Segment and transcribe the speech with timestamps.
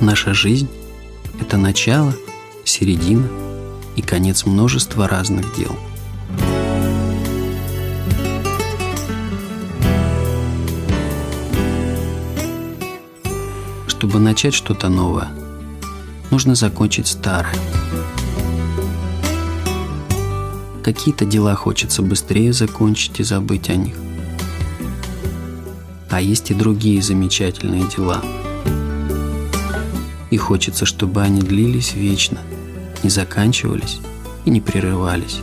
[0.00, 0.68] Наша жизнь–
[1.40, 2.14] это начало,
[2.64, 3.26] середина
[3.96, 5.76] и конец множества разных дел.
[13.88, 15.30] Чтобы начать что-то новое,
[16.30, 17.56] нужно закончить старое.
[20.84, 23.96] Какие-то дела хочется быстрее закончить и забыть о них.
[26.08, 28.22] А есть и другие замечательные дела–
[30.30, 32.38] и хочется, чтобы они длились вечно,
[33.02, 33.98] не заканчивались
[34.44, 35.40] и не прерывались.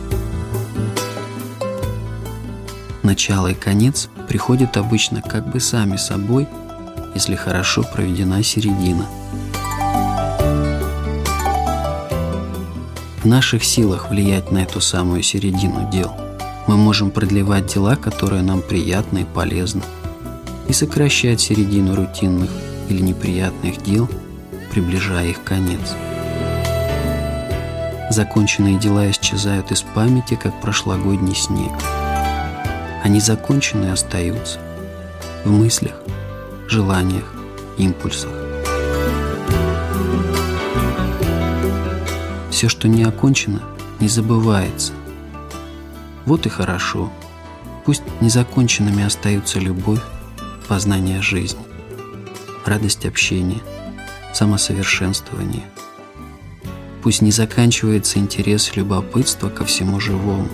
[3.02, 6.48] Начало и конец приходят обычно как бы сами собой,
[7.14, 9.06] если хорошо проведена середина.
[13.22, 16.12] В наших силах влиять на эту самую середину дел.
[16.68, 19.82] Мы можем продлевать дела, которые нам приятны и полезны,
[20.68, 22.50] и сокращать середину рутинных
[22.88, 24.08] или неприятных дел–
[24.70, 25.94] приближая их конец.
[28.10, 31.72] Законченные дела исчезают из памяти, как прошлогодний снег.
[33.02, 34.60] Они законченные остаются
[35.44, 35.96] в мыслях,
[36.68, 37.24] желаниях,
[37.76, 38.30] импульсах.
[42.50, 43.60] Все, что не окончено,
[44.00, 44.92] не забывается.
[46.24, 47.12] Вот и хорошо.
[47.84, 50.00] Пусть незаконченными остаются любовь,
[50.68, 51.60] познание жизни,
[52.64, 53.60] радость общения–
[54.34, 55.64] самосовершенствование.
[57.02, 60.48] Пусть не заканчивается интерес и любопытство ко всему живому.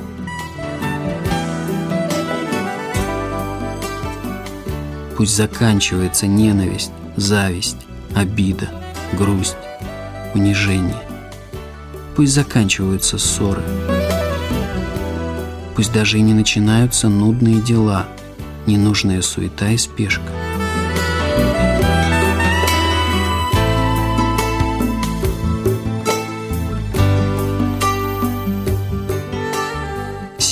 [5.17, 7.79] Пусть заканчивается ненависть, зависть,
[8.15, 8.69] обида,
[9.13, 9.57] грусть,
[10.35, 11.03] унижение.
[12.17, 13.63] Пусть заканчиваются ссоры.
[15.75, 18.07] Пусть даже и не начинаются нудные дела,
[18.67, 20.23] ненужная суета и спешка.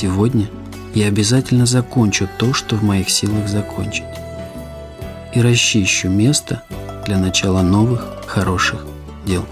[0.00, 0.48] Сегодня
[0.94, 4.06] я обязательно закончу то, что в моих силах закончить.
[5.34, 6.62] И расчищу место
[7.04, 8.86] для начала новых, хороших
[9.26, 9.44] дел.